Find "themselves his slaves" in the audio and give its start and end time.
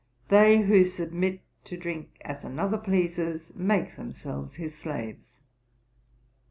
3.97-5.37